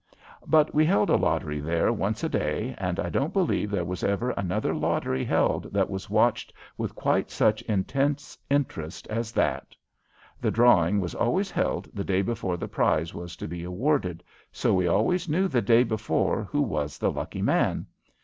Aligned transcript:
But 0.47 0.73
we 0.73 0.83
held 0.83 1.11
a 1.11 1.15
lottery 1.15 1.59
there 1.59 1.93
once 1.93 2.23
a 2.23 2.27
day, 2.29 2.73
and 2.79 2.99
I 2.99 3.11
don't 3.11 3.31
believe 3.31 3.69
there 3.69 3.85
was 3.85 4.03
ever 4.03 4.31
another 4.31 4.73
lottery 4.73 5.23
held 5.23 5.65
that 5.71 5.91
was 5.91 6.09
watched 6.09 6.51
with 6.75 6.95
quite 6.95 7.29
such 7.29 7.61
intense 7.61 8.35
interest 8.49 9.05
as 9.09 9.31
that. 9.33 9.75
The 10.41 10.49
drawing 10.49 11.01
was 11.01 11.13
always 11.13 11.51
held 11.51 11.87
the 11.93 12.03
day 12.03 12.23
before 12.23 12.57
the 12.57 12.67
prize 12.67 13.13
was 13.13 13.35
to 13.35 13.47
be 13.47 13.63
awarded, 13.63 14.23
so 14.51 14.73
we 14.73 14.87
always 14.87 15.29
knew 15.29 15.47
the 15.47 15.61
day 15.61 15.83
before 15.83 16.45
who 16.45 16.63
was 16.63 16.97
the 16.97 17.11
lucky 17.11 17.43
man. 17.43 17.85